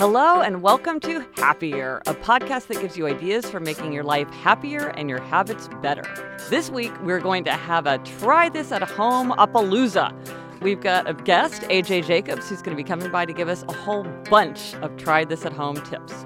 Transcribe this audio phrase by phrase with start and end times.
[0.00, 4.30] Hello, and welcome to Happier, a podcast that gives you ideas for making your life
[4.30, 6.04] happier and your habits better.
[6.48, 10.10] This week, we're going to have a try this at home apalooza.
[10.62, 13.62] We've got a guest, AJ Jacobs, who's going to be coming by to give us
[13.68, 16.24] a whole bunch of try this at home tips.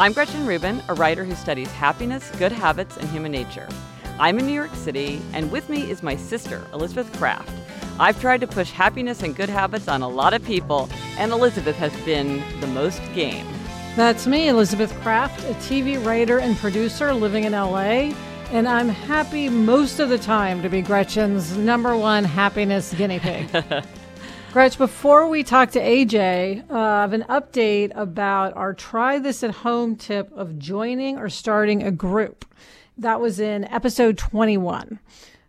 [0.00, 3.68] I'm Gretchen Rubin, a writer who studies happiness, good habits, and human nature.
[4.18, 7.52] I'm in New York City, and with me is my sister, Elizabeth Craft.
[7.98, 11.76] I've tried to push happiness and good habits on a lot of people, and Elizabeth
[11.76, 13.46] has been the most game.
[13.94, 18.14] That's me, Elizabeth Craft, a TV writer and producer living in LA,
[18.52, 23.50] and I'm happy most of the time to be Gretchen's number one happiness guinea pig.
[24.52, 29.44] Gretch, before we talk to AJ, uh, I have an update about our try this
[29.44, 32.44] at home tip of joining or starting a group.
[32.98, 34.98] That was in episode 21.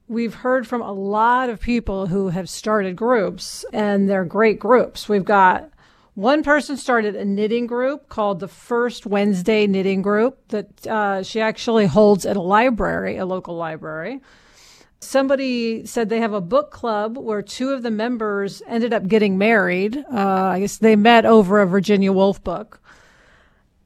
[0.08, 5.10] We've heard from a lot of people who have started groups, and they're great groups.
[5.10, 5.72] We've got
[6.14, 11.42] one person started a knitting group called the First Wednesday Knitting Group that uh, she
[11.42, 14.22] actually holds at a library, a local library.
[15.04, 19.38] Somebody said they have a book club where two of the members ended up getting
[19.38, 19.98] married.
[19.98, 22.80] Uh, I guess they met over a Virginia Woolf book.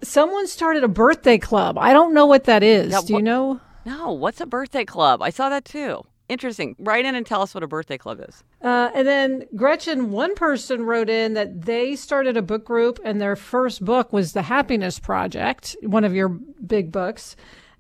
[0.04, 1.78] Someone started a birthday club.
[1.78, 2.92] I don't know what that is.
[2.92, 3.62] Yeah, Do you wh- know?
[3.86, 5.22] No, what's a birthday club?
[5.22, 6.04] I saw that too.
[6.28, 6.76] Interesting.
[6.80, 8.44] Write in and tell us what a birthday club is.
[8.62, 13.22] Uh, and then Gretchen, one person wrote in that they started a book group and
[13.22, 17.36] their first book was The Happiness Project, one of your big books.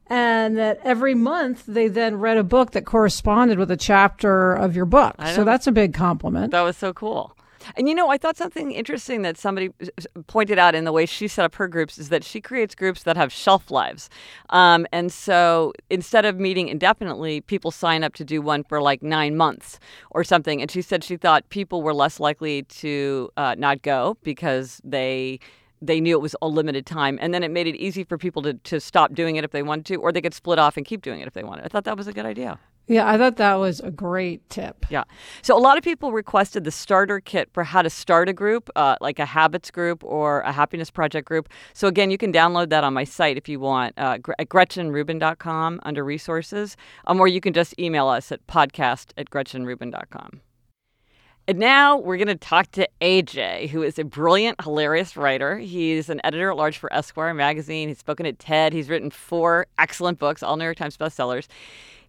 [0.07, 4.75] And that every month they then read a book that corresponded with a chapter of
[4.75, 5.15] your book.
[5.33, 6.51] So that's a big compliment.
[6.51, 7.35] That was so cool.
[7.75, 9.71] And you know, I thought something interesting that somebody
[10.27, 13.03] pointed out in the way she set up her groups is that she creates groups
[13.03, 14.09] that have shelf lives.
[14.49, 19.01] Um, and so instead of meeting indefinitely, people sign up to do one for like
[19.01, 19.79] nine months
[20.11, 20.61] or something.
[20.61, 25.39] And she said she thought people were less likely to uh, not go because they
[25.81, 28.41] they knew it was a limited time and then it made it easy for people
[28.41, 30.85] to, to stop doing it if they wanted to or they could split off and
[30.85, 33.17] keep doing it if they wanted i thought that was a good idea Yeah, I
[33.17, 34.85] thought that was a great tip.
[34.91, 35.05] yeah.
[35.41, 38.69] So a lot of people requested the starter kit for how to start a group,
[38.75, 41.49] uh, like a habits group or a happiness project group.
[41.73, 45.79] So again, you can download that on my site if you want, uh, at gretchenrubin.com
[45.81, 50.41] under resources, um, or you can just email us at podcast at gretchenrubin.com.
[51.47, 55.59] And now we're going to talk to AJ, who is a brilliant, hilarious writer.
[55.59, 57.87] He's an editor at large for Esquire magazine.
[57.87, 58.73] He's spoken at TED.
[58.73, 61.45] He's written four excellent books, all New York Times bestsellers.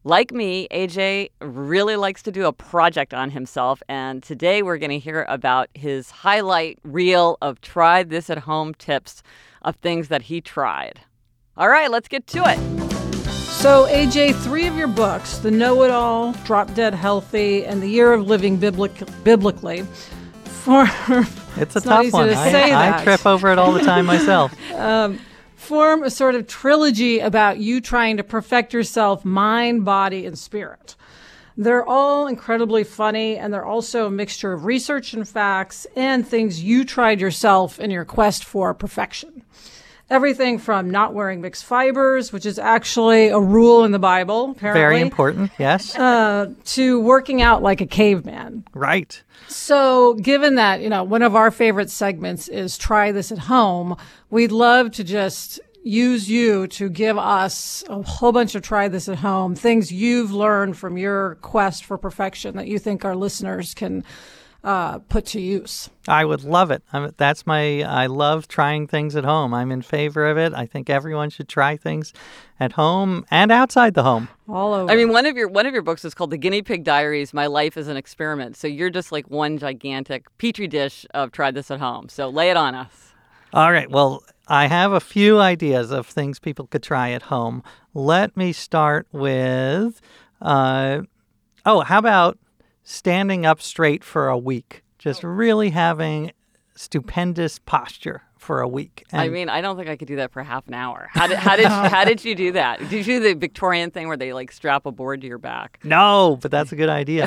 [0.05, 3.83] Like me, AJ really likes to do a project on himself.
[3.91, 8.73] And today we're going to hear about his highlight reel of try this at home
[8.73, 9.23] tips
[9.61, 11.01] of things that he tried.
[11.59, 12.76] All right, let's get to it.
[13.67, 17.89] So, AJ, three of your books, The Know It All, Drop Dead Healthy, and The
[17.89, 19.85] Year of Living Biblic- Biblically,
[20.45, 20.89] form,
[21.57, 22.29] It's a It's tough one.
[22.29, 24.55] to I, I trip over it all the time myself.
[24.73, 25.19] Um,
[25.57, 30.95] form a sort of trilogy about you trying to perfect yourself, mind, body, and spirit.
[31.57, 36.63] They're all incredibly funny, and they're also a mixture of research and facts and things
[36.63, 39.43] you tried yourself in your quest for perfection.
[40.09, 44.81] Everything from not wearing mixed fibers, which is actually a rule in the Bible, apparently,
[44.81, 45.51] Very important.
[45.59, 45.97] Yes.
[45.97, 48.65] Uh, to working out like a caveman.
[48.73, 49.21] right.
[49.49, 53.97] So, given that, you know, one of our favorite segments is try this at home,
[54.31, 59.09] we'd love to just use you to give us a whole bunch of try this
[59.09, 63.73] at home, things you've learned from your quest for perfection that you think our listeners
[63.73, 64.05] can
[64.65, 65.89] uh, put to use.
[66.09, 66.83] I would love it.
[66.93, 67.83] i that's my.
[67.83, 69.55] I love trying things at home.
[69.55, 70.53] I'm in favor of it.
[70.55, 72.13] I think everyone should try things
[72.59, 74.29] at home and outside the home.
[74.49, 74.91] All over.
[74.91, 77.33] I mean, one of your one of your books is called The Guinea Pig Diaries:
[77.33, 78.57] My Life as an Experiment.
[78.57, 82.09] So you're just like one gigantic petri dish of try this at home.
[82.09, 83.13] So lay it on us.
[83.53, 83.89] All right.
[83.89, 87.63] Well, I have a few ideas of things people could try at home.
[87.95, 90.01] Let me start with.
[90.41, 91.03] Uh,
[91.65, 92.39] oh, how about
[92.85, 94.83] standing up straight for a week?
[94.99, 96.33] Just really having
[96.75, 99.05] stupendous posture for a week.
[99.13, 101.09] I mean, I don't think I could do that for half an hour.
[101.11, 102.79] How did how did how did you do that?
[102.79, 105.81] Did you do the Victorian thing where they like strap a board to your back?
[105.97, 107.27] No, but that's a good idea.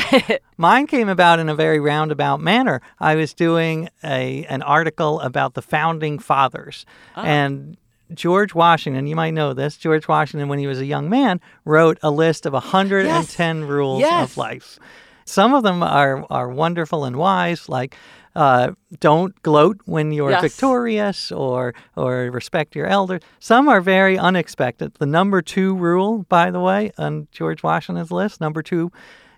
[0.58, 2.82] Mine came about in a very roundabout manner.
[3.00, 6.86] I was doing a an article about the founding fathers,
[7.18, 7.22] oh.
[7.22, 7.78] and
[8.14, 9.08] George Washington.
[9.08, 9.76] You might know this.
[9.76, 14.32] George Washington, when he was a young man, wrote a list of 110 rules Yes.
[14.32, 14.80] of life.
[15.30, 17.96] Some of them are, are wonderful and wise, like
[18.36, 20.42] uh, don't gloat when you're Yes.
[20.42, 23.22] victorious or or respect your elders.
[23.40, 24.94] Some are very unexpected.
[24.96, 28.92] The number two rule, by the way, on George Washington's list, number two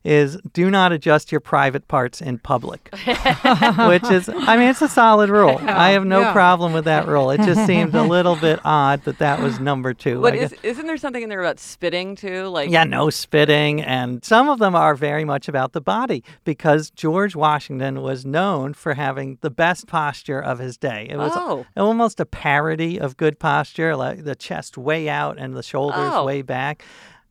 [0.04, 2.90] is do not adjust your private parts in public.
[3.06, 5.60] Which is I mean it's a solid rule.
[5.64, 6.34] I have no Yeah.
[6.34, 7.30] problem with that rule.
[7.32, 10.22] It just seemed a little bit odd that that was number two.
[10.22, 12.46] But is, isn't there something in there about spitting too?
[12.48, 13.82] Like yeah, no spitting.
[13.82, 18.74] And some of them are very much about the body because George Washington was known
[18.74, 21.08] for having the best posture of his day.
[21.10, 21.66] It was Oh.
[21.78, 26.26] almost a parody of good posture, like the chest way out and the shoulders Oh.
[26.26, 26.84] way back.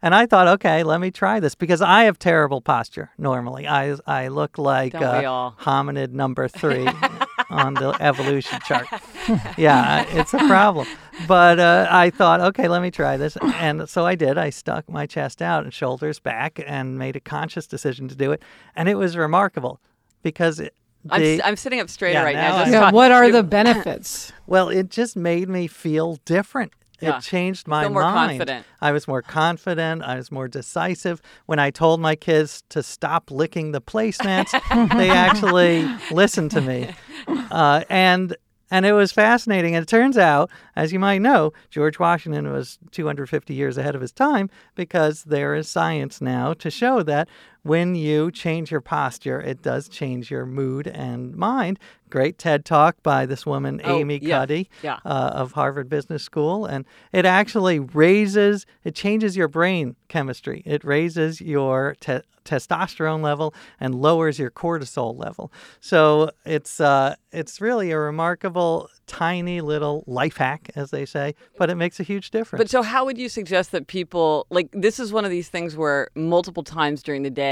[0.03, 3.69] And I thought, okay, let me try this because I have terrible posture normally.
[3.69, 6.89] I, I look like Don't uh, hominid number three
[7.51, 8.87] on the evolution chart.
[9.59, 10.87] yeah, it's a problem.
[11.29, 13.37] But uh, I thought, okay, let me try this.
[13.57, 14.39] And so I did.
[14.39, 18.33] I stuck my chest out and shoulders back and made a conscious decision to do
[18.33, 18.43] it.
[18.75, 19.81] And it was remarkable
[20.23, 20.75] because it,
[21.11, 22.59] I'm, the- s- I'm sitting up straight Yeah, right now now.
[22.65, 24.33] Just Yeah, what are the benefits?
[24.47, 26.73] well, it just made me feel different.
[27.01, 27.19] Yeah.
[27.19, 28.39] It changed my feel more mind.
[28.39, 28.67] confident.
[28.81, 30.03] I was more confident.
[30.03, 31.21] I was more decisive.
[31.47, 34.53] When I told my kids to stop licking the placemats,
[34.97, 36.91] they actually listened to me.
[37.27, 38.37] Uh, and
[38.71, 39.75] and it was fascinating.
[39.75, 44.01] And it turns out, as you might know, George Washington was 250 years ahead of
[44.01, 47.29] his time because there is science now to show that
[47.63, 51.79] when you change your posture, it does change your mood and mind.
[52.09, 54.99] Great TED talk by this woman, Oh, Amy yeah, Cuddy yeah.
[55.05, 60.63] uh, of Harvard Business School, and it actually raises, it changes your brain chemistry.
[60.67, 65.53] It raises your te- testosterone level and lowers your cortisol level.
[65.81, 71.71] So it's uh, it's really a remarkable, tiny little life hack, as they say, but
[71.71, 72.61] it makes a huge difference.
[72.61, 75.77] But so, how would you suggest that people like this is one of these things
[75.77, 77.50] where multiple times during the day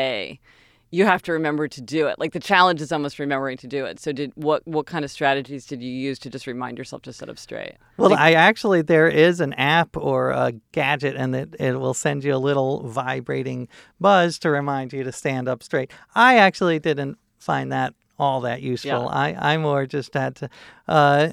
[0.90, 2.18] you have to remember to do it.
[2.18, 4.00] Like the challenge is almost remembering to do it.
[4.00, 7.12] So, did what what kind of strategies did you use to just remind yourself to
[7.12, 7.74] sit up straight?
[7.96, 12.24] Well, I actually there is an app or a gadget, and it, it will send
[12.24, 13.68] you a little vibrating
[14.00, 15.90] buzz to remind you to stand up straight.
[16.14, 18.90] I actually didn't find that all that useful.
[18.90, 19.06] Yeah.
[19.06, 20.50] I I more just had to.
[20.86, 21.30] Uh,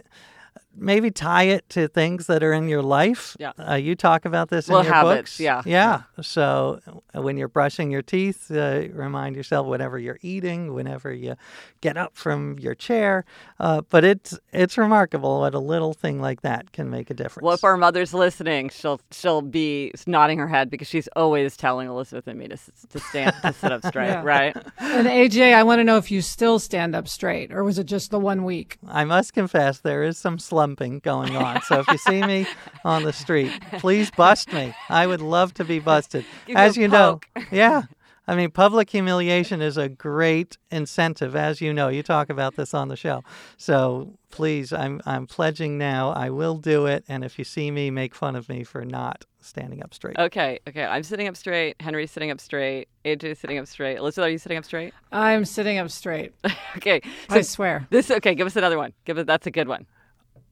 [0.77, 3.35] Maybe tie it to things that are in your life.
[3.39, 3.51] Yeah.
[3.57, 5.39] Uh, you talk about this Little in your habits, books.
[5.39, 5.61] yeah.
[5.65, 6.01] Yeah.
[6.21, 6.79] So
[7.15, 11.35] uh, when you're brushing your teeth, uh, remind yourself whenever you're eating, whenever you
[11.81, 13.25] get up from your chair.
[13.59, 17.43] Uh, but it's it's remarkable what a little thing like that can make a difference.
[17.45, 21.87] Well, if our mother's listening, she'll she'll be nodding her head because she's always telling
[21.87, 24.23] Elizabeth and me to, s- to stand to sit up straight, Yeah.
[24.23, 24.55] right?
[24.79, 27.85] And AJ, I want to know if you still stand up straight, or was it
[27.85, 28.77] just the one week?
[28.87, 31.61] I must confess there is some slumping going on.
[31.63, 32.47] So if you see me
[32.83, 34.73] on the street, please bust me.
[34.89, 36.25] I would love to be busted.
[36.47, 37.19] Give you as a you know,
[37.51, 37.83] yeah.
[38.27, 41.89] I mean, public humiliation is a great incentive, as you know.
[41.89, 43.23] You talk about this on the show.
[43.55, 46.09] So please, I'm I'm pledging now.
[46.09, 47.03] I will do it.
[47.07, 50.17] And if you see me, make fun of me for not standing up straight.
[50.17, 50.85] Okay, okay.
[50.85, 51.75] I'm sitting up straight.
[51.79, 52.87] Henry's sitting up straight.
[53.05, 53.97] AJ's sitting up straight.
[53.97, 54.95] Elizabeth, are you sitting up straight?
[55.11, 56.33] I'm sitting up straight.
[56.77, 57.01] Okay.
[57.29, 57.85] So I swear.
[57.91, 58.33] this okay.
[58.33, 58.93] Give us another one.
[59.05, 59.27] Give it.
[59.27, 59.85] That's a good one.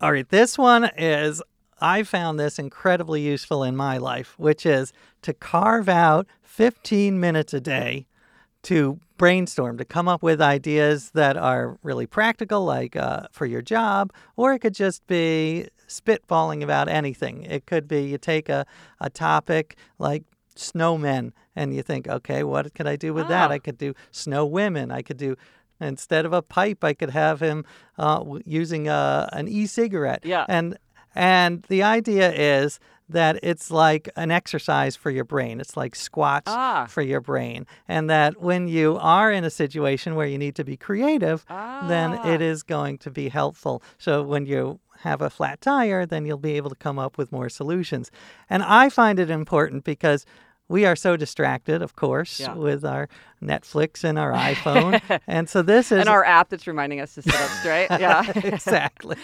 [0.04, 1.42] All right, this one is
[1.80, 4.92] I found this incredibly useful in my life, which is
[5.22, 8.08] to carve out 15 minutes a day
[8.64, 13.62] to brainstorm, to come up with ideas that are really practical, like uh, for your
[13.62, 17.44] job, or it could just be spitballing about anything.
[17.44, 18.66] It could be you take a,
[19.00, 23.52] a topic like snowmen and you think, okay, what could I do with that?
[23.52, 23.54] Ah.
[23.54, 24.92] I could do snow women.
[24.92, 25.38] I could do
[25.84, 27.66] instead of a pipe, I could have him
[27.98, 30.22] uh, using a, an e-cigarette.
[30.26, 30.46] Yeah.
[30.48, 30.78] And
[31.16, 35.60] and the idea is that it's like an exercise for your brain.
[35.60, 36.88] It's like squats Ah.
[36.90, 37.68] for your brain.
[37.88, 41.86] And that when you are in a situation where you need to be creative, ah.
[41.88, 43.84] then it is going to be helpful.
[43.98, 47.32] So when you have a flat tire, then you'll be able to come up with
[47.32, 48.10] more solutions.
[48.50, 50.26] And I find it important because
[50.70, 52.54] we are so distracted, of course, Yeah.
[52.56, 53.10] with our
[53.42, 55.02] Netflix and our iPhone.
[55.28, 57.88] and so this is And our app that's reminding us to sit up straight.
[58.00, 58.24] Yeah.
[58.36, 59.18] exactly.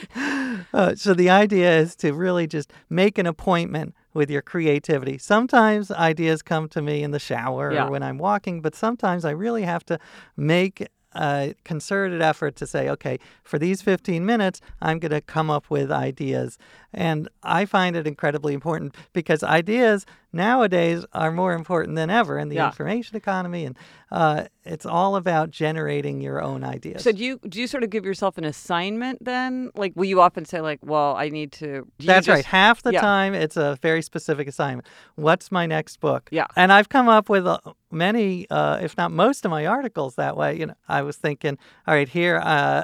[0.74, 5.18] Uh, so the idea is to really just make an appointment with your creativity.
[5.18, 7.86] Sometimes ideas come to me in the shower Yeah.
[7.88, 10.00] or when I'm walking, but sometimes I really have to
[10.36, 15.50] make a concerted effort to say, okay, for these 15 minutes, I'm going to come
[15.50, 16.60] up with ideas.
[16.94, 22.50] And I find it incredibly important because ideas nowadays are more important than ever in
[22.50, 22.68] the Yeah.
[22.68, 23.66] information economy.
[23.66, 23.78] And
[24.12, 27.04] uh, it's all about generating your own ideas.
[27.04, 29.72] So do you do you sort of give yourself an assignment then?
[29.76, 32.46] Like, will you often say like, "Well, I need to." That's right.
[32.46, 33.02] Half the yeah.
[33.02, 34.88] time, it's a very specific assignment.
[35.16, 36.30] What's my next book?
[36.32, 36.48] Yeah.
[36.56, 37.60] And I've come up with a,
[37.92, 40.58] many, uh, if not most of my articles that way.
[40.58, 41.58] You know, I was thinking,
[41.88, 42.84] all right, here, uh,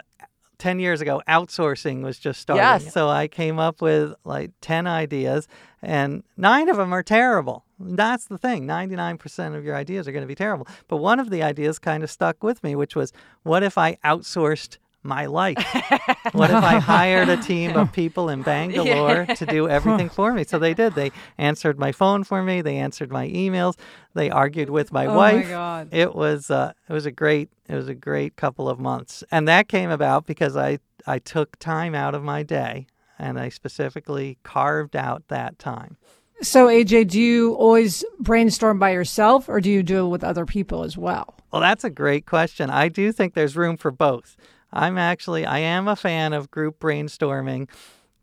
[0.58, 2.64] 10 years ago, outsourcing was just starting.
[2.64, 2.94] Yes.
[2.94, 5.48] So I came up with like 10 ideas,
[5.82, 7.66] and nine of them are terrible.
[7.80, 10.68] That's the thing 99% of your ideas are going to be terrible.
[10.88, 13.12] But one of the ideas kind of stuck with me, which was
[13.44, 15.58] what if I outsourced my life?
[16.34, 20.44] what if I hired a team of people in Bangalore to do everything for me?
[20.44, 20.96] So they did.
[20.96, 22.62] They answered my phone for me.
[22.62, 23.76] They answered my emails.
[24.14, 25.50] They argued with my Oh my wife.
[25.50, 25.90] God.
[25.92, 29.48] It was uh, it was a great it was a great couple of months, and
[29.48, 32.88] that came about because I I took time out of my day
[33.20, 35.98] and I specifically carved out that time.
[36.42, 40.46] So, AJ, do you always brainstorm by yourself or do you do it with other
[40.46, 41.36] people as well?
[41.52, 42.70] Well, that's a great question.
[42.70, 44.36] I do think there's room for both.
[44.74, 47.70] I'm actually I am a fan of group brainstorming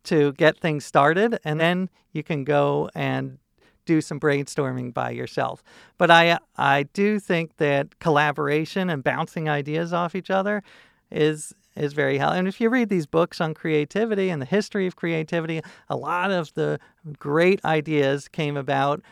[0.05, 3.39] to get things started and then you can go and
[3.85, 5.63] do some brainstorming by yourself.
[5.99, 10.63] But I I do think that collaboration and bouncing ideas off each other
[11.11, 12.39] is is very helpful.
[12.39, 16.31] And if you read these books on creativity and the history of creativity, a lot
[16.31, 16.79] of the
[17.19, 19.03] great ideas came about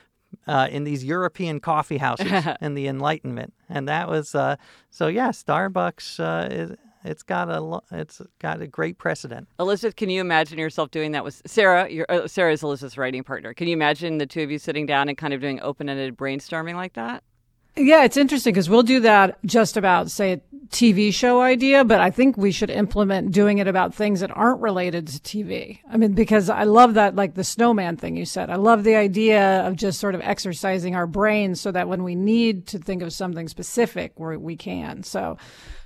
[0.46, 4.56] uh, in these European coffee houses in the Enlightenment, and that was uh,
[4.90, 5.08] so.
[5.08, 6.72] Yeah, Starbucks uh, is
[7.04, 9.48] it's got a it's got a great precedent.
[9.58, 11.90] Elizabeth, can you imagine yourself doing that with Sarah?
[11.90, 13.54] Your, uh, Sarah is Elizabeth's writing partner.
[13.54, 16.74] Can you imagine the two of you sitting down and kind of doing open-ended brainstorming
[16.74, 17.22] like that?
[17.76, 20.40] Yeah, it's interesting because we'll do that just about, say, a
[20.70, 24.60] TV show idea, but I think we should implement doing it about things that aren't
[24.60, 25.78] related to TV.
[25.88, 28.50] I mean, because I love that, like the snowman thing you said.
[28.50, 32.14] I love the idea of just sort of exercising our brains so that when we
[32.14, 35.02] need to think of something specific, we we can.
[35.02, 35.38] So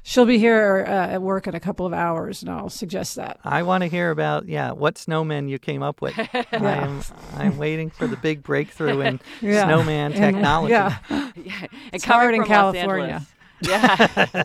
[0.04, 3.40] she'll be here uh, at work in a couple of hours, and I'll suggest that.
[3.42, 6.14] I want to hear about yeah what snowmen you came up with.
[6.32, 7.02] I am
[7.37, 9.64] I'm waiting for the big breakthrough in Yeah.
[9.66, 10.73] snowman And- technology.
[10.73, 10.99] yeah.
[11.37, 13.26] Yeah, and It's coming hard in California.
[13.61, 14.44] Yeah.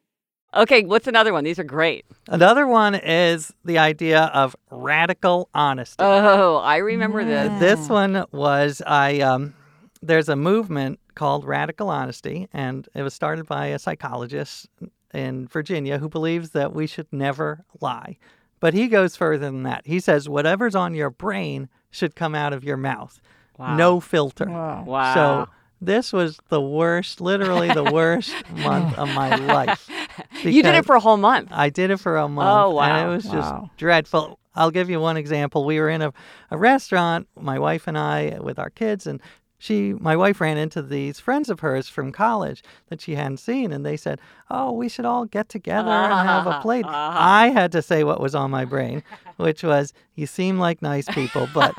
[0.53, 1.43] Okay, what's another one?
[1.45, 2.05] These are great.
[2.27, 5.95] Another one is the idea of radical honesty.
[6.03, 7.59] Oh, I remember this.
[7.59, 9.19] This one was I.
[9.21, 9.53] Um,
[10.01, 14.67] there's a movement called radical honesty, and it was started by a psychologist
[15.13, 18.17] in Virginia who believes that we should never lie.
[18.59, 19.87] But he goes further than that.
[19.87, 23.21] He says whatever's on your brain should come out of your mouth.
[23.59, 24.45] No filter.
[24.45, 24.83] Wow.
[24.85, 25.13] Wow.
[25.13, 29.87] So this was the worst, literally the worst month of my life.
[30.43, 31.49] you did it for a whole month.
[31.51, 32.65] I did it for a month.
[32.65, 33.07] Oh, And wow.
[33.07, 33.69] it was just Wow.
[33.77, 34.39] dreadful.
[34.55, 35.65] I'll give you one example.
[35.65, 36.13] We were in a,
[36.49, 39.21] a restaurant, my wife and I, with our kids, and
[39.57, 43.71] she, my wife, ran into these friends of hers from college that she hadn't seen,
[43.71, 47.17] and they said, "Oh, we should all get together and have a plate." Uh-huh.
[47.19, 49.03] I had to say what was on my brain,
[49.37, 51.75] which was, "You seem like nice people, but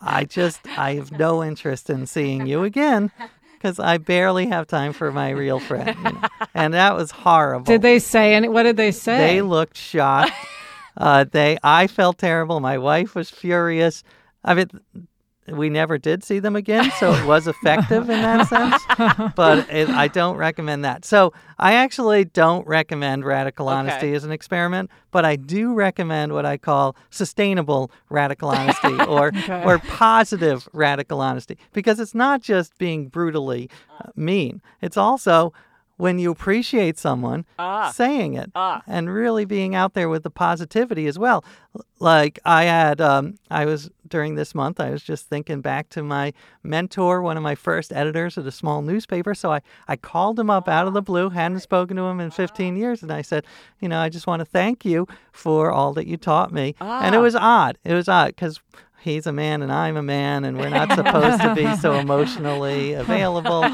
[0.00, 3.12] I just, I have no interest in seeing you again."
[3.58, 6.20] Because I barely have time for my real friend, you know?
[6.54, 7.64] and that was horrible.
[7.64, 8.48] Did they say any?
[8.48, 9.18] What did they say?
[9.18, 10.32] They looked shocked.
[10.96, 12.60] uh, they, I felt terrible.
[12.60, 14.02] My wife was furious.
[14.44, 14.68] I mean,
[15.48, 18.82] we never did see them again, so it was effective in that sense.
[19.34, 21.04] But it, I don't recommend that.
[21.04, 26.44] So I actually don't recommend radical honesty as an experiment, but I do recommend what
[26.44, 33.08] I call sustainable radical honesty or or positive radical honesty because it's not just being
[33.08, 34.60] brutally uh, mean.
[34.80, 35.52] It's also
[35.98, 37.46] when you appreciate someone
[37.92, 38.50] saying it
[38.86, 41.42] and really being out there with the positivity as well.
[41.98, 46.02] Like I had, um, I was during this month, I was just thinking back to
[46.02, 46.32] my
[46.62, 49.34] mentor, one of my first editors at a small newspaper.
[49.34, 52.30] So I, I called him up out of the blue, hadn't spoken to him in
[52.30, 53.44] 15 years, and I said,
[53.80, 56.74] you know, I just want to thank you for all that you taught me.
[56.80, 57.78] And it was odd.
[57.84, 58.60] It was odd because
[59.00, 62.92] he's a man and I'm a man, and we're not supposed to be so emotionally
[62.92, 63.64] available.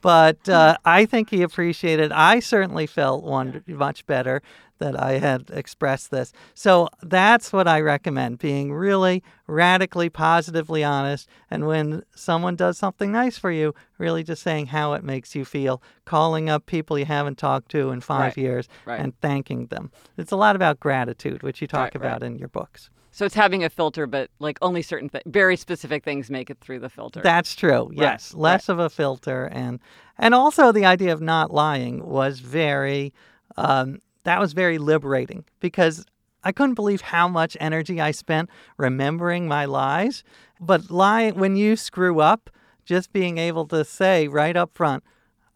[0.00, 2.12] But uh, I think he appreciated.
[2.12, 4.42] I certainly felt one much better
[4.78, 6.32] that I had expressed this.
[6.54, 13.10] So that's what I recommend: being really radically positively honest, and when someone does something
[13.12, 17.04] nice for you, really just saying how it makes you feel, calling up people you
[17.06, 18.38] haven't talked to in five Right.
[18.38, 19.00] years, Right.
[19.00, 19.90] and thanking them.
[20.16, 22.90] It's a lot about gratitude, which you talk Right, about in your books.
[23.10, 26.58] So it's having a filter, but like only certain, th- very specific things make it
[26.60, 27.20] through the filter.
[27.20, 27.90] That's true.
[27.92, 29.80] Yes, less of a filter, and
[30.18, 33.12] and also the idea of not lying was very,
[33.56, 36.04] um, that was very liberating because
[36.44, 40.22] I couldn't believe how much energy I spent remembering my lies.
[40.60, 42.50] But lying when you screw up,
[42.84, 45.04] just being able to say right up front,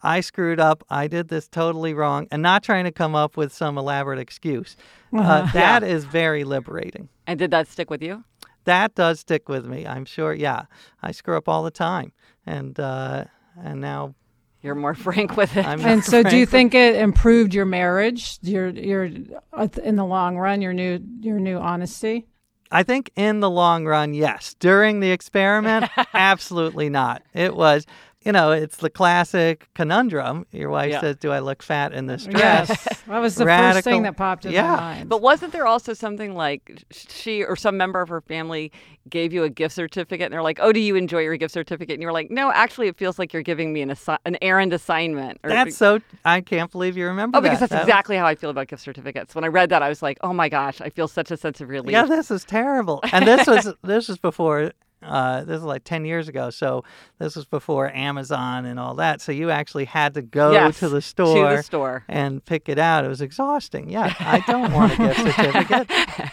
[0.02, 0.83] I screwed up.
[0.90, 4.76] I did this totally wrong, and not trying to come up with some elaborate excuse.
[5.16, 7.09] Uh, that is very liberating.
[7.26, 8.25] and did that stick with you?
[8.64, 9.87] That does stick with me.
[9.87, 10.35] I'm sure.
[10.35, 10.64] Yeah,
[11.02, 12.12] I screw up all the time,
[12.47, 13.25] and uh,
[13.62, 14.14] and now
[14.62, 15.66] You're more frank with it.
[15.66, 15.81] I'm.
[15.81, 18.38] And so, do you think it improved your marriage?
[18.42, 19.11] Your your
[19.52, 22.26] uh, in the long run, your new your new honesty.
[22.73, 24.54] I think in the long run, yes.
[24.59, 27.23] During the experiment, absolutely not.
[27.35, 27.87] It was,
[28.24, 30.46] you know, it's the classic conundrum.
[30.52, 31.00] Your wife Yeah.
[31.00, 34.16] says, "Do I look fat in this dress?" Yes, that was the first thing that
[34.16, 34.62] popped in yeah.
[34.70, 35.08] my mind.
[35.08, 38.72] But wasn't there also something like she or some member of her family
[39.08, 41.94] gave you a gift certificate and they're like, "Oh, do you enjoy your gift certificate?"
[41.94, 44.36] And you were like, "No, actually, it feels like you're giving me an assi- an
[44.42, 46.00] errand assignment." Or, That's so.
[46.24, 47.70] I can't believe you remember oh, because that.
[47.70, 49.34] that's That- exactly how I feel about gift certificates.
[49.34, 51.60] When I read that, I was like, "Oh my gosh, I feel such a sense
[51.60, 53.00] of relief." Yeah, this is terrible.
[53.12, 54.72] And this was this was before.
[55.04, 56.85] Uh, this is like ten years ago, so
[57.18, 59.21] this was before Amazon and all that.
[59.21, 62.04] So you actually had to go Yes, to the store to the store.
[62.09, 63.04] and pick it out.
[63.04, 63.88] It was exhausting.
[63.88, 65.90] Yeah, I don't want a gift certificate.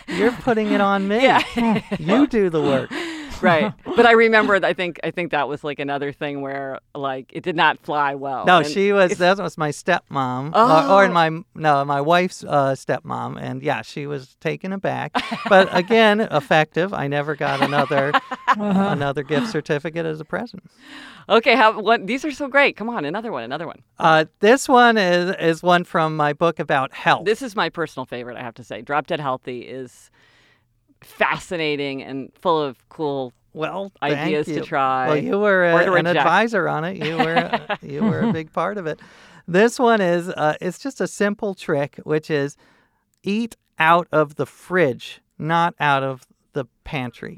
[0.07, 1.23] You're putting it on me.
[1.23, 1.81] Yeah.
[1.99, 2.89] you do the work.
[3.41, 3.73] Right.
[3.99, 7.43] But I remember, I think, I think that was like another thing where like it
[7.43, 8.45] did not fly well.
[8.45, 9.17] No, And she was.
[9.17, 11.11] That was my stepmom, or, or Oh.
[11.11, 15.11] my no, my wife's uh, stepmom, and yeah, she was taken aback.
[15.49, 16.93] But again, effective.
[16.93, 18.13] I never got another
[18.47, 20.63] another gift certificate as a present.
[21.27, 22.75] Okay, how what these are so great.
[22.77, 23.81] Come on, another one, another one.
[23.97, 27.25] Uh, this one is is one from my book about health.
[27.25, 28.81] This is my personal favorite, I have to say.
[28.81, 30.09] Drop Dead Healthy is
[31.03, 35.99] fascinating and full of cool well, ideas to try Well, you were uh, or a,
[35.99, 37.03] an advisor on it.
[37.03, 38.99] You were uh, you were a big part of it.
[39.47, 42.55] This one is uh, it's just a simple trick, which is
[43.23, 47.37] eat out of the fridge, not out of the pantry.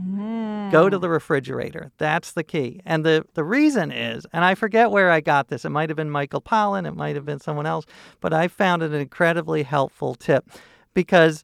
[0.72, 1.12] Go to the mm.
[1.12, 1.92] refrigerator.
[1.98, 2.82] That's the key.
[2.86, 5.66] And the, the reason is, and I forget where I got this.
[5.66, 7.86] It might have been Michael Pollan, it might have been someone else,
[8.22, 10.50] but I found it an incredibly helpful tip
[10.94, 11.44] because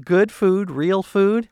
[0.00, 1.48] good food, real food,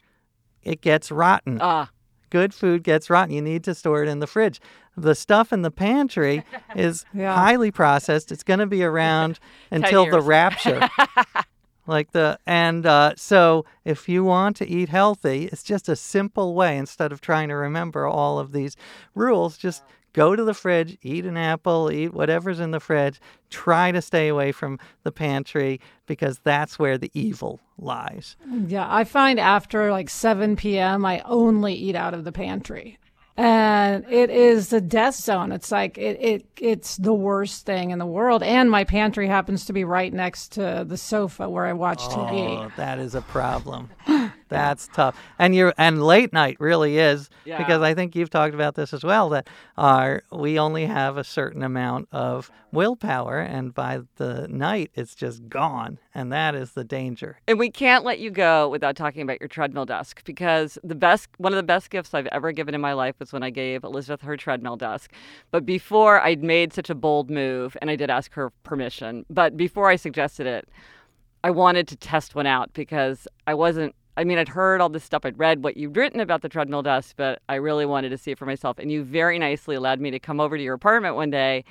[0.63, 1.91] it gets rotten Ah,
[2.31, 3.35] good food gets rotten.
[3.35, 4.61] You need to store it in the fridge.
[4.97, 6.45] The stuff in the pantry
[6.77, 7.35] is Yeah.
[7.35, 8.31] highly processed.
[8.31, 9.39] It's going to be around
[9.71, 10.89] until the rapture.
[11.87, 16.55] like the and uh, so if you want to eat healthy, it's just a simple
[16.55, 18.77] way instead of trying to remember all of these
[19.15, 19.57] rules.
[19.57, 23.21] Just go to the fridge, eat an apple, eat whatever's in the fridge.
[23.51, 28.37] Try to stay away from the pantry because that's where the evil lies.
[28.67, 32.99] Yeah, I find after like 7 p.m., I only eat out of the pantry.
[33.37, 35.51] And it is the death zone.
[35.51, 38.43] It's like it, it it's the worst thing in the world.
[38.43, 42.59] And my pantry happens to be right next to the sofa where I watch TV.
[42.59, 43.89] Oh, that is a problem.
[44.51, 45.17] That's tough.
[45.39, 47.57] And you and late night really is Yeah.
[47.59, 51.25] because I think you've talked about this as well that our we only have a
[51.25, 56.85] certain amount of willpower and by the night it's just gone and that is the
[56.85, 57.39] danger.
[57.49, 61.29] and we can't let you go without talking about your treadmill desk because the best
[61.39, 63.83] one of the best gifts I've ever given in my life was when I gave
[63.85, 65.13] Elizabeth her treadmill desk.
[65.51, 69.57] But before I'd made such a bold move and I did ask her permission, but
[69.57, 70.69] before I suggested it,
[71.43, 75.05] I wanted to test one out because I wasn't I mean, I'd heard all this
[75.05, 78.19] stuff, I'd read what you'd written about the treadmill desk, but I really wanted to
[78.19, 78.79] see it for myself.
[78.79, 81.65] And you very nicely allowed me to come over to your apartment one day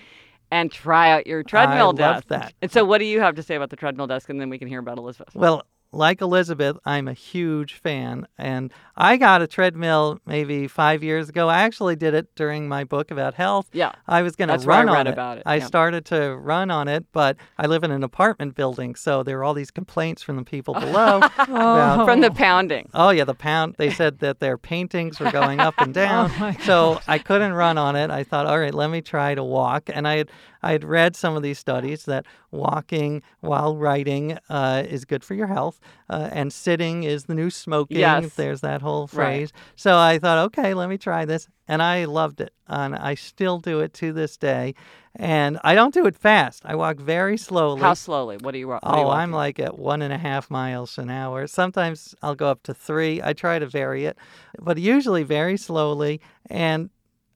[0.51, 2.27] and try out your treadmill love desk.
[2.29, 2.53] that.
[2.61, 4.29] And so, what do you have to say about the treadmill desk?
[4.29, 5.35] And then we can hear about Elizabeth.
[5.35, 8.27] Well, like Elizabeth, I'm a huge fan.
[8.37, 11.49] And I got a treadmill maybe five years ago.
[11.49, 13.69] I actually did it during my book about health.
[13.73, 13.93] Yeah.
[14.07, 15.65] I was going to That's where I run on about it, I yeah.
[15.65, 18.95] started to run on it, but I live in an apartment building.
[18.95, 21.43] So there were all these complaints from the people below oh.
[21.43, 22.89] about From the pounding.
[22.93, 23.75] Oh yeah, the pound.
[23.77, 27.53] They said that their paintings were going up and oh down, Oh, so I couldn't
[27.53, 28.11] run on it.
[28.11, 31.15] I thought, all right, let me try to walk, and I had I had read
[31.15, 36.29] some of these studies that walking while writing uh, is good for your health, uh,
[36.31, 37.97] and sitting is the new smoking.
[37.99, 38.33] Yes.
[38.35, 39.47] There's that whole Right.
[39.49, 39.53] phrase.
[39.75, 43.59] So I thought, okay, let me try this, and I loved it, and I still
[43.59, 44.75] do it to this day.
[45.15, 46.61] And I don't do it fast.
[46.65, 47.81] I walk very slowly.
[47.81, 48.37] How slowly?
[48.37, 48.67] What do you?
[48.67, 51.47] wa- what are you Oh, I'm like at one and a half miles an hour.
[51.47, 53.21] Sometimes I'll go up to three.
[53.23, 54.17] I try to vary it,
[54.59, 56.21] but usually very slowly.
[56.49, 56.89] And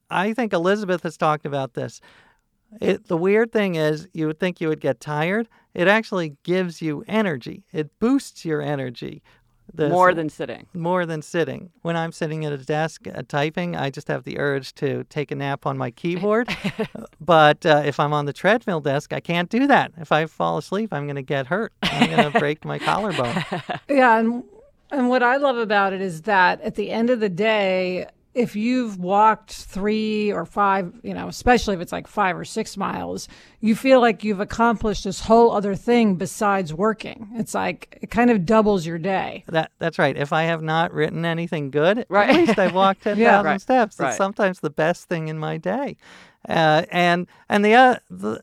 [0.10, 2.00] I think Elizabeth has talked about this.
[2.82, 5.48] It, the weird thing is, you would think you would get tired.
[5.74, 7.64] It actually gives you energy.
[7.72, 9.22] It boosts your energy.
[9.74, 10.68] The- more than sitting.
[10.74, 11.72] more than sitting.
[11.84, 15.32] When I'm sitting at a desk uh, typing, I just have the urge to take
[15.32, 16.50] a nap on my keyboard.
[17.22, 19.94] but uh, if I'm on the treadmill desk, I can't do that.
[19.98, 21.72] If I fall asleep, I'm going to get hurt.
[21.82, 23.44] I'm going to break my collarbone.
[23.90, 24.44] Yeah, and
[24.92, 28.56] and what I love about it is that at the end of the day, if
[28.56, 33.28] you've walked three or five, you know, especially if it's like five or six miles,
[33.60, 37.30] you feel like you've accomplished this whole other thing besides working.
[37.36, 39.44] It's like it kind of doubles your day.
[39.48, 40.18] That that's right.
[40.18, 42.30] If I have not written anything good, Right.
[42.30, 43.96] at least I've walked ten thousand Right, steps.
[43.96, 44.14] It's right.
[44.16, 45.98] sometimes the best thing in my day.
[46.48, 48.42] Uh, and and the, uh, the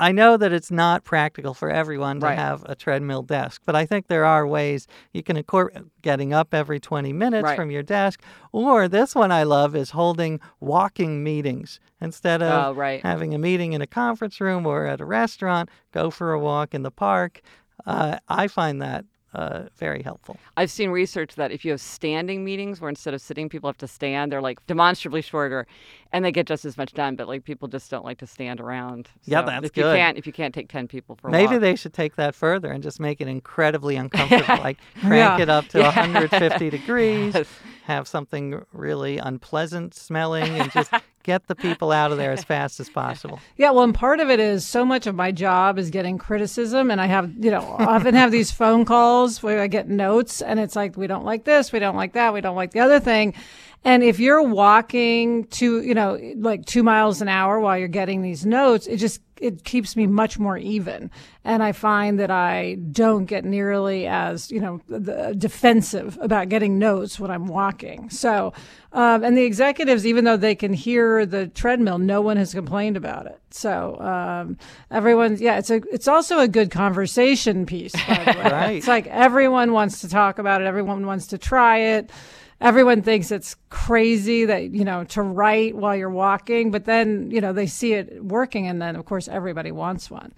[0.00, 2.38] I know that it's not practical for everyone to Right.
[2.38, 6.54] have a treadmill desk, but I think there are ways you can incorporate getting up
[6.54, 7.56] every 20 minutes Right.
[7.56, 8.22] from your desk.
[8.50, 13.02] Or this one I love is holding walking meetings instead of Oh, right.
[13.02, 15.68] having a meeting in a conference room or at a restaurant.
[15.92, 17.42] Go for a walk in the park.
[17.84, 20.36] Uh, I find that uh, very helpful.
[20.56, 23.78] I've seen research that if you have standing meetings where instead of sitting, people have
[23.78, 25.66] to stand, they're like demonstrably shorter,
[26.12, 27.14] and they get just as much done.
[27.16, 29.08] But like people just don't like to stand around.
[29.24, 29.96] Yeah, that's if you good.
[29.96, 31.60] can't if you can't take ten people for a Maybe walk.
[31.60, 34.46] they should take that further and just make it incredibly uncomfortable.
[34.62, 35.42] like crank Yeah.
[35.42, 35.86] it up to Yeah.
[35.94, 37.46] 150 degrees, Yes.
[37.84, 40.90] Have something really unpleasant smelling, and just
[41.22, 43.38] get the people out of there as fast as possible.
[43.56, 46.90] Yeah, well, and part of it is so much of my job is getting criticism,
[46.90, 50.58] and I have, you know, often have these phone calls where I get notes, and
[50.58, 53.00] it's like we don't like this, we don't like that, we don't like the other
[53.00, 53.34] thing.
[53.84, 58.22] And if you're walking to, you know, like two miles an hour while you're getting
[58.22, 61.10] these notes, it just it keeps me much more even,
[61.44, 66.78] and I find that I don't get nearly as, you know, the, defensive about getting
[66.78, 68.10] notes when I'm walking.
[68.10, 68.52] So,
[68.92, 72.96] um, and the executives, even though they can hear the treadmill, no one has complained
[72.96, 73.40] about it.
[73.50, 74.58] So um,
[74.90, 77.92] everyone's yeah, it's a it's also a good conversation piece.
[77.92, 78.50] By the way.
[78.50, 78.76] Right.
[78.76, 80.66] It's like everyone wants to talk about it.
[80.66, 82.10] Everyone wants to try it.
[82.60, 87.40] Everyone thinks it's crazy that you know to write while you're walking, but then you
[87.40, 90.32] know they see it working, and then of course everybody wants one.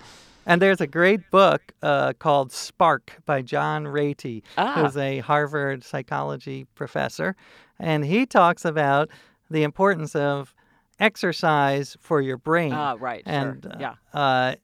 [0.46, 4.74] And there's a great book uh, called Spark by John Ratey, Ah.
[4.82, 7.36] who's a Harvard psychology professor.
[7.78, 9.08] And he talks about
[9.48, 10.52] the importance of
[10.98, 12.72] exercise for your brain.
[12.72, 13.94] Ah, right, sure, And uh, yeah.
[14.12, 14.54] uh,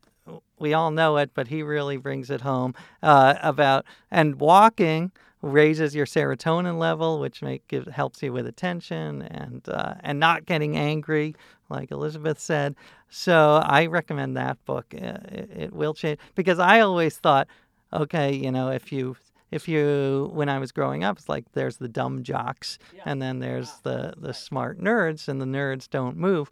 [0.58, 5.94] we all know it, but he really brings it home uh, about and walking raises
[5.94, 10.76] your serotonin level, which make give, helps you with attention and uh, and not getting
[10.76, 11.34] angry,
[11.68, 12.74] like Elizabeth said.
[13.08, 14.92] So I recommend that book.
[14.92, 17.48] It, it will change because I always thought,
[17.92, 19.16] okay, you know, if you
[19.50, 23.38] if you when I was growing up, it's like there's the dumb jocks and then
[23.38, 26.50] there's the the smart nerds, and the nerds don't move.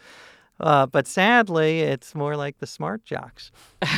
[0.59, 3.51] Uh, but sadly, it's more like the smart jocks.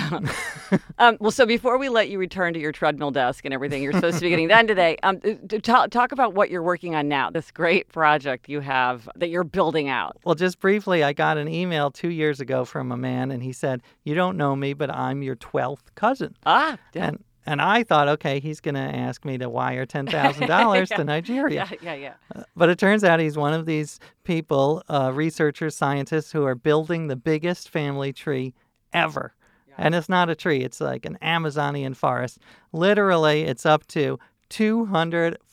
[0.99, 3.93] Um, well, so before we let you return to your treadmill desk and everything you're
[3.93, 5.21] supposed to be getting done today, um,
[5.63, 7.31] talk, talk about what you're working on now.
[7.31, 10.17] This great project you have that you're building out.
[10.25, 13.53] Well, just briefly, I got an email two years ago from a man, and he
[13.53, 17.83] said, "You don't know me, but I'm your twelfth cousin." Ah, yeah, And and I
[17.83, 21.67] thought, okay, he's going to ask me to wire ten thousand dollars to Nigeria.
[21.71, 22.43] yeah, yeah, yeah.
[22.55, 27.07] But it turns out he's one of these people, uh, researchers, scientists, who are building
[27.07, 28.53] the biggest family tree
[28.93, 29.35] ever.
[29.67, 29.75] Yeah.
[29.79, 32.39] And it's not a tree, it's like an Amazonian forest.
[32.73, 34.19] Literally, it's up to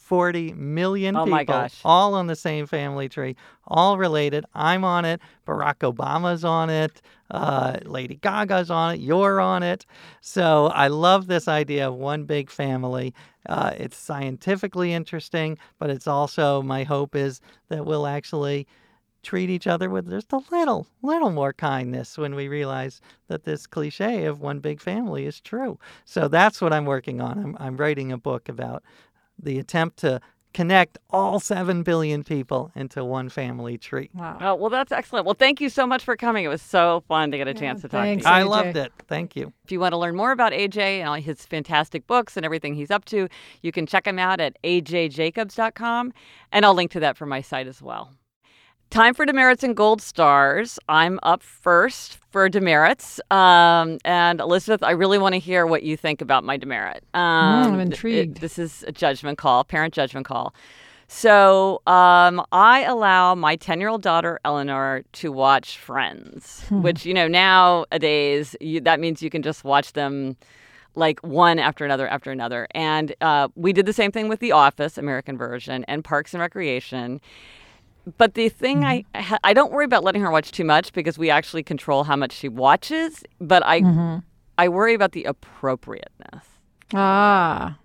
[0.08, 3.36] 240 million Oh people, all on the same family tree,
[3.68, 4.46] all related.
[4.54, 5.20] I'm on it.
[5.48, 7.02] Barack Obama's on it.
[7.32, 9.00] Uh, Lady Gaga's on it.
[9.00, 9.86] You're on it.
[10.22, 13.16] So I love this idea of one big family.
[13.48, 18.68] Uh, it's scientifically interesting, but it's also my hope is that we'll actually
[19.24, 23.66] treat each other with just a little, little more kindness when we realize that this
[23.66, 25.80] cliche of one big family is true.
[26.06, 27.40] So that's what I'm working on.
[27.40, 28.84] I'm, I'm writing a book about
[29.42, 30.22] the attempt to
[30.54, 34.10] connect all 7 billion people into one family tree.
[34.14, 34.38] Wow.
[34.40, 35.26] Oh, well, that's excellent.
[35.26, 36.46] Well, thank you so much for coming.
[36.46, 38.14] It was so fun to get a chance to talk to you.
[38.14, 38.26] thanks.
[38.26, 38.48] I AJ.
[38.48, 38.94] loved it.
[39.10, 39.52] Thank you.
[39.66, 42.74] If you want to learn more about AJ and all his fantastic books and everything
[42.74, 43.28] he's up to,
[43.64, 46.14] you can check him out at ajjacobs.com,
[46.54, 48.14] and I'll link to that from my site as well.
[48.90, 50.80] Time for demerits and gold stars.
[50.88, 53.20] I'm up first for demerits.
[53.30, 57.04] Um, and Elizabeth, I really want to hear what you think about my demerit.
[57.14, 58.38] Um, I'm intrigued.
[58.38, 60.54] it- this is a judgment call, parent judgment call.
[61.08, 67.14] So um, I allow my 10 year old daughter, Eleanor, to watch Friends, which, you
[67.14, 70.38] know, nowadays you, that means you can just watch them
[70.96, 72.68] like one after another after another.
[72.72, 76.40] And uh, we did the same thing with The Office, American version, and Parks and
[76.42, 77.20] Recreation.
[78.18, 81.18] But the thing I ha- I don't worry about letting her watch too much because
[81.18, 83.24] we actually control how much she watches.
[83.42, 84.22] But I
[84.58, 86.46] I worry about the appropriateness.
[86.94, 87.78] Ah.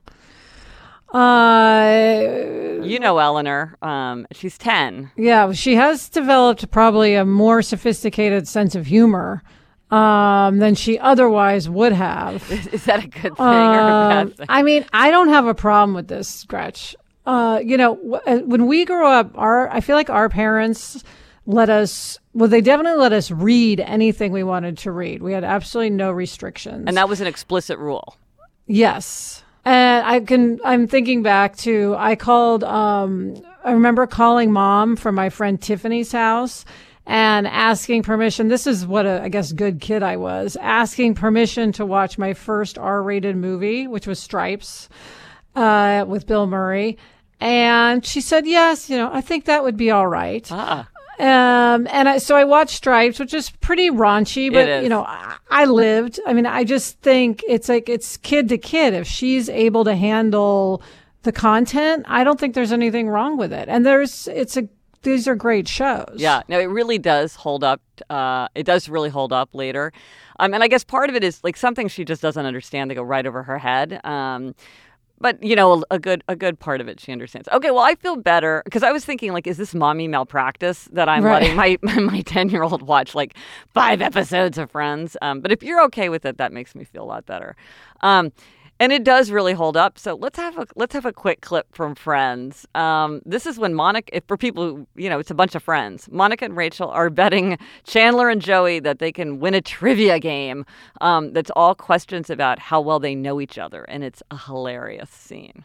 [1.13, 5.11] Uh, You know, Eleanor, um, she's ten.
[5.17, 9.43] yeah, she has developed probably a more sophisticated sense of humor
[9.91, 12.49] um, than she otherwise would have.
[12.73, 14.47] Is, that a good thing or a Um, bad thing?
[14.49, 16.95] I mean, I don't have a problem with this, Gretch.
[17.31, 21.05] Uh, you know, uh, when we grew up, our I feel like our parents
[21.47, 22.19] let us.
[22.33, 25.23] Well, they definitely let us read anything we wanted to read.
[25.23, 26.85] We had absolutely no restrictions.
[26.89, 28.17] And that was an explicit rule.
[28.67, 29.45] Yes.
[29.65, 35.15] And I can, I'm thinking back to, I called, um, I remember calling mom from
[35.15, 36.65] my friend Tiffany's house
[37.07, 38.49] and asking permission.
[38.49, 42.35] This is what a, I guess, good kid I was, asking permission to watch my
[42.35, 44.89] first R rated movie, which was Stripes,
[45.55, 46.97] uh, with Bill Murray.
[47.41, 50.47] And she said, yes, you know, I think that would be all right.
[50.51, 55.05] Ah, Um, and I, so I watched Stripes, which is pretty raunchy, but you know,
[55.05, 56.21] I, I lived.
[56.27, 58.95] I mean, I just think it's like it's kid to kid.
[58.95, 60.83] If she's able to handle
[61.23, 63.69] the content, I don't think there's anything wrong with it.
[63.69, 64.69] And there's, it's a,
[65.03, 66.15] these are great shows.
[66.17, 66.43] yeah.
[66.49, 67.81] No, it really does hold up.
[68.11, 69.93] Uh, it does really hold up later.
[70.39, 72.91] Um, and I guess part of it is like something she just doesn't understand.
[72.91, 74.01] They go right over her head.
[74.05, 74.55] Um,
[75.21, 77.49] but you know, a, a good a good part of it she understands.
[77.53, 81.09] Okay, well, I feel better because I was thinking like, is this mommy malpractice that
[81.09, 81.43] I'm Right.
[81.43, 83.35] letting my my ten year old watch like
[83.73, 85.17] five episodes of Friends?
[85.23, 87.57] Um, but if you're okay with it, that makes me feel a lot better.
[88.01, 88.33] Um,
[88.81, 89.99] and it does really hold up.
[89.99, 92.67] So let's have a let's have a quick clip from Friends.
[92.75, 96.09] Um, this is when Monica, for people who you know, it's a bunch of friends.
[96.11, 100.65] Monica and Rachel are betting Chandler and Joey that they can win a trivia game.
[101.01, 105.11] Um, that's all questions about how well they know each other, and it's a hilarious
[105.11, 105.65] scene.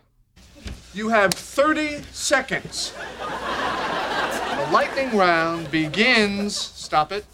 [0.94, 2.94] You have 30 seconds.
[3.20, 6.56] The lightning round begins.
[6.56, 7.26] Stop it.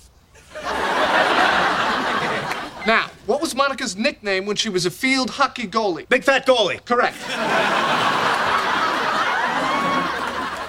[2.86, 6.08] Now, what was Monica's nickname when she was a field hockey goalie?
[6.10, 6.84] Big fat goalie.
[6.86, 7.16] Correct.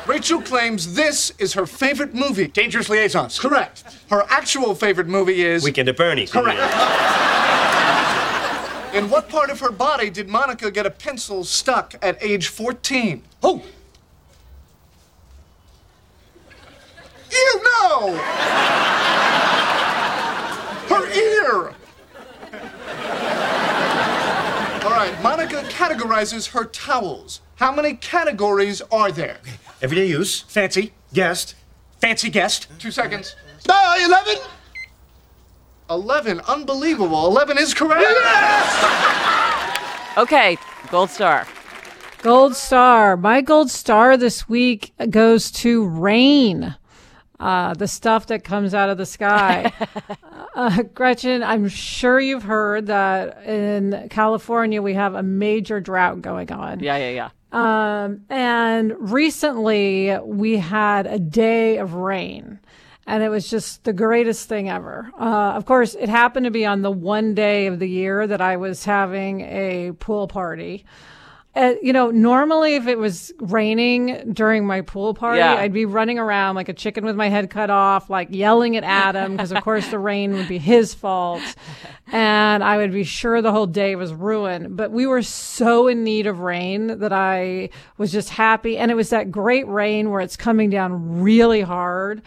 [0.06, 2.48] Rachel claims this is her favorite movie.
[2.48, 3.38] Dangerous liaisons.
[3.38, 3.84] Correct.
[4.10, 5.62] Her actual favorite movie is.
[5.64, 6.30] Weekend at Bernie's.
[6.30, 6.60] Correct.
[8.94, 13.22] In what part of her body did Monica get a pencil stuck at age 14?
[13.42, 13.62] Oh,
[17.30, 18.16] You know!
[20.88, 21.72] Her ear!
[24.84, 27.40] All right, Monica categorizes her towels.
[27.56, 29.38] How many categories are there?
[29.80, 30.42] everyday use.
[30.42, 30.92] Fancy.
[31.12, 31.56] Guest.
[32.00, 32.68] Fancy guest.
[32.78, 33.34] Two seconds.
[33.68, 34.36] Uh, no, 11!
[35.90, 37.26] 11, unbelievable.
[37.26, 38.02] 11 is correct.
[38.02, 39.78] Yes!
[40.16, 40.56] Okay,
[40.90, 41.46] gold star.
[42.22, 43.16] Gold star.
[43.16, 46.76] My gold star this week goes to rain.
[47.42, 49.72] Uh, the stuff that comes out of the sky.
[50.54, 56.52] uh, Gretchen, I'm sure you've heard that in California we have a major drought going
[56.52, 56.78] on.
[56.78, 57.30] Yeah, yeah, yeah.
[57.50, 62.60] Um, and recently we had a day of rain.
[63.08, 65.10] And it was just the greatest thing ever.
[65.18, 68.40] Uh, of course, it happened to be on the one day of the year that
[68.40, 70.84] I was having a pool party.
[71.54, 75.54] Uh, you know, normally if it was raining during my pool party, Yeah.
[75.56, 78.84] I'd be running around like a chicken with my head cut off, like yelling at
[78.84, 81.42] Adam because, of course, the rain would be his fault.
[82.10, 84.76] And I would be sure the whole day was ruined.
[84.76, 88.78] But we were so in need of rain that I was just happy.
[88.78, 92.22] And it was that great rain where it's coming down really hard.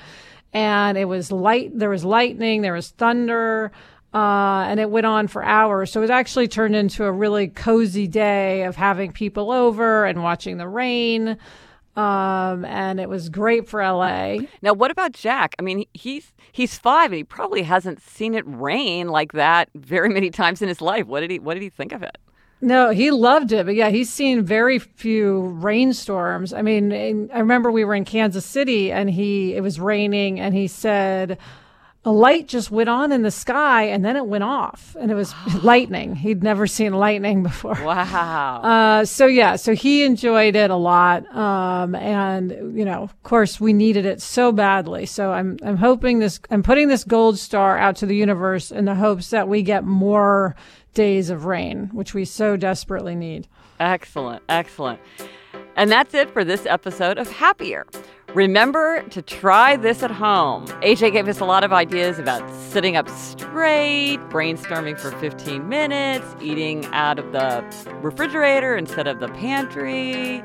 [0.54, 3.72] And it was light, there was lightning, there was thunder.
[4.16, 5.92] Uh, and it went on for hours.
[5.92, 10.58] So it actually turned into a really cozy day of having people over and watching
[10.58, 11.38] the rain.
[11.98, 14.38] Um, and it was great for LA.
[14.62, 15.54] Now, what about Jack?
[15.60, 20.08] I mean, he's he's five, and he probably hasn't seen it rain like that very
[20.10, 21.08] many times in his life.
[21.08, 22.18] What did he What did he think of it?
[22.62, 26.54] No, he loved it, but yeah, he's seen very few rainstorms.
[26.54, 30.40] I mean, in- I remember we were in Kansas City and he it was raining
[30.40, 31.38] and he said,
[32.06, 35.16] a light just went on in the sky and then it went off and it
[35.16, 36.16] was lightning.
[36.16, 37.78] He'd never seen lightning before.
[37.84, 38.62] Wow.
[38.62, 43.60] Uh, so yeah, so he enjoyed it a lot, um, and you know, of course,
[43.60, 45.06] we needed it so badly.
[45.06, 48.86] So I'm I'm hoping this I'm putting this gold star out to the universe in
[48.86, 50.56] the hopes that we get more
[50.94, 53.48] days of rain, which we so desperately need.
[53.80, 55.00] Excellent, excellent.
[55.76, 57.86] And that's it for this episode of Happier.
[58.36, 60.68] Remember to try this at home.
[60.84, 66.26] AJ gave us a lot of ideas about sitting up straight, brainstorming for 15 minutes,
[66.42, 67.64] eating out of the
[68.02, 70.44] refrigerator instead of the pantry,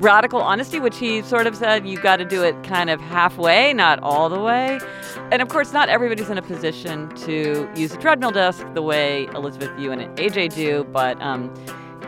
[0.00, 3.72] radical honesty, which he sort of said you got to do it kind of halfway,
[3.72, 4.78] not all the way.
[5.32, 9.24] And of course, not everybody's in a position to use a treadmill desk the way
[9.34, 11.50] Elizabeth, you, and AJ do, but um,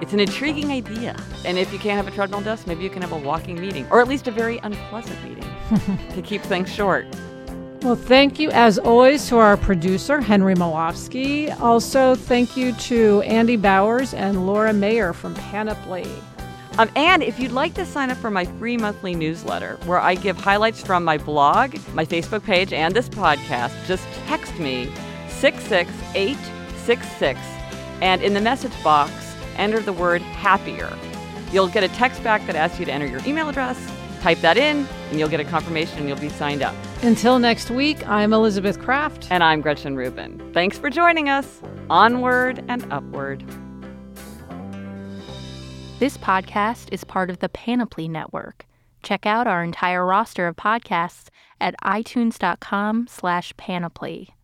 [0.03, 1.17] it's an intriguing idea.
[1.45, 3.87] And if you can't have a treadmill desk, maybe you can have a walking meeting,
[3.89, 5.47] or at least a very unpleasant meeting
[6.15, 7.07] to keep things short.
[7.83, 11.57] Well, thank you as always to our producer, Henry Molofsky.
[11.61, 16.09] Also, thank you to Andy Bowers and Laura Mayer from Panoply.
[16.79, 20.17] Um, and if you'd like to sign up for my free monthly newsletter, where I
[20.17, 24.93] give highlights from my blog, my Facebook page, and this podcast, just text me
[25.29, 27.39] 66866
[28.01, 30.97] and in the message box, enter the word happier.
[31.53, 33.79] You'll get a text back that asks you to enter your email address.
[34.21, 36.75] Type that in, and you'll get a confirmation and you'll be signed up.
[37.03, 39.27] Until next week, I'm Elizabeth Craft.
[39.31, 40.53] And I'm Gretchen Rubin.
[40.55, 41.61] Thanks for joining us.
[41.91, 43.45] Onward and upward.
[45.99, 48.67] This podcast is part of the Panoply Network.
[49.03, 51.29] Check out our entire roster of podcasts
[51.61, 54.35] at itunes.com slash panoply.